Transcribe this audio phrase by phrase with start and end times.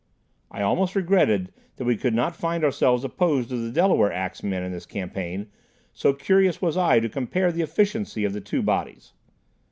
[0.49, 4.63] I almost regretted that we would not find ourselves opposed to the Delaware ax men
[4.63, 5.51] in this campaign,
[5.93, 9.13] so curious was I to compare the efficiency of the two bodies.